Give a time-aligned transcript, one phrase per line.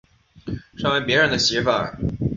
[0.75, 1.69] 身为別人的媳妇